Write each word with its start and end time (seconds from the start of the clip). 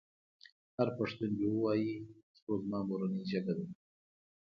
هر 0.77 0.87
پښتون 0.97 1.31
دې 1.37 1.47
ووايي 1.51 1.93
پښتو 2.27 2.51
زما 2.63 2.79
مورنۍ 2.87 3.23
ژبه 3.31 3.53
ده. 3.57 3.65